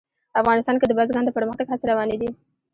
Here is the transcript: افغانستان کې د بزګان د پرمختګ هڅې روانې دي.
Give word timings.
افغانستان 0.41 0.75
کې 0.77 0.85
د 0.87 0.91
بزګان 0.99 1.23
د 1.25 1.29
پرمختګ 1.37 1.67
هڅې 1.69 1.85
روانې 1.91 2.15
دي. 2.21 2.29